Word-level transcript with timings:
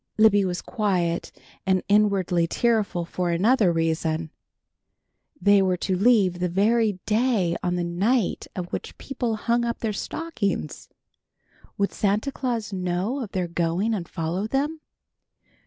Libby 0.17 0.43
was 0.43 0.63
quiet 0.63 1.31
and 1.63 1.83
inwardly 1.87 2.47
tearful 2.47 3.05
for 3.05 3.29
another 3.29 3.71
reason. 3.71 4.31
They 5.39 5.61
were 5.61 5.77
to 5.77 5.95
leave 5.95 6.39
the 6.39 6.49
very 6.49 6.93
day 7.05 7.55
on 7.61 7.75
the 7.75 7.83
night 7.83 8.47
of 8.55 8.73
which 8.73 8.97
people 8.97 9.35
hung 9.35 9.63
up 9.63 9.81
their 9.81 9.93
stockings. 9.93 10.89
Would 11.77 11.93
Santa 11.93 12.31
Claus 12.31 12.73
know 12.73 13.19
of 13.21 13.33
their 13.33 13.47
going 13.47 13.93
and 13.93 14.09
follow 14.09 14.47
them? 14.47 14.81